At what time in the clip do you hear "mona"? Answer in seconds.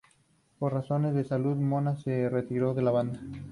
1.57-1.95